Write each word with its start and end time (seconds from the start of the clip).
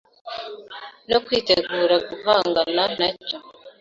no 1.09 1.17
kwitegura 1.25 1.95
guhangana 2.09 2.83
na 2.99 3.09
cyo 3.25 3.37